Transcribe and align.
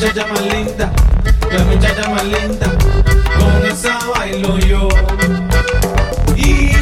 muchacha 0.00 0.26
más 0.28 0.40
linda, 0.40 0.90
la 1.52 1.64
muchacha 1.64 2.08
más 2.08 2.24
linda, 2.24 2.66
con 3.38 3.66
esa 3.66 3.98
bailo 4.08 4.58
yo. 4.60 4.88
Y 6.36 6.79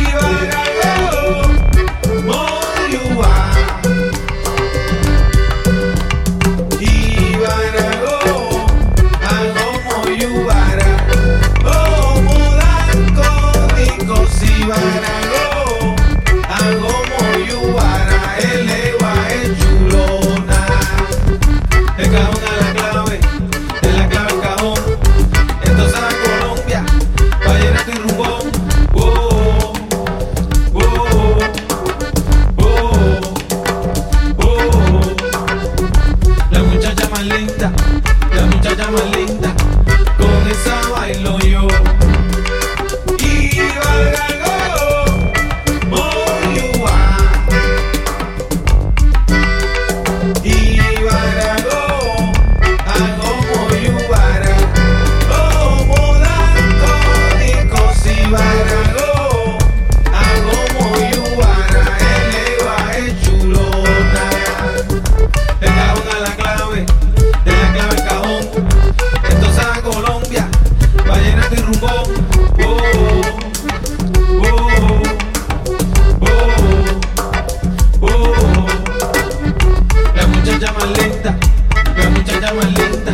Linda, 82.41 82.55
my 82.55 82.69
Linda. 82.71 83.08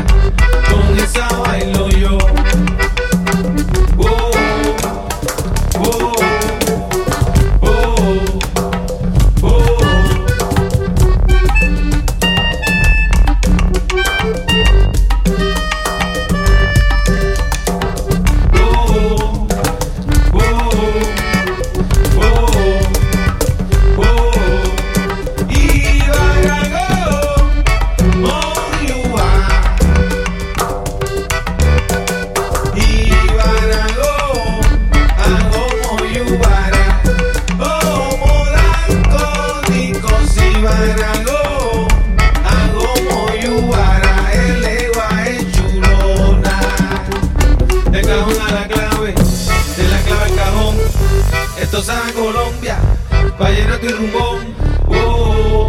concreto 53.74 53.96
rumbón. 53.96 54.54
Oh, 54.88 55.68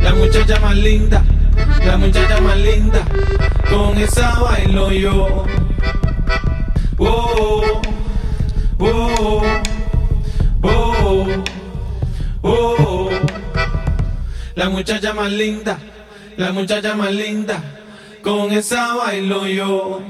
La 0.00 0.14
muchacha 0.14 0.60
más 0.60 0.76
linda, 0.76 1.22
la 1.84 1.96
muchacha 1.98 2.40
más 2.40 2.56
linda, 2.58 3.02
con 3.68 3.98
esa 3.98 4.40
bailo 4.40 4.90
yo. 4.92 5.44
Oh, 6.98 7.80
oh, 8.78 9.42
oh, 10.62 10.62
oh, 10.62 11.26
oh. 12.42 13.10
La 14.54 14.68
muchacha 14.68 15.14
más 15.14 15.30
linda, 15.30 15.78
la 16.36 16.52
muchacha 16.52 16.94
más 16.94 17.12
linda, 17.12 17.62
con 18.22 18.52
esa 18.52 18.94
bailo 18.94 19.46
yo. 19.46 20.02